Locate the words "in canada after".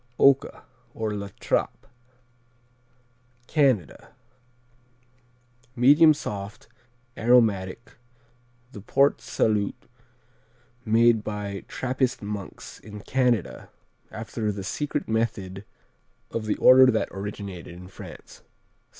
12.79-14.51